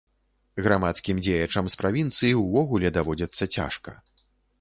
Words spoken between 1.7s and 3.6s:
з правінцыі ўвогуле даводзіцца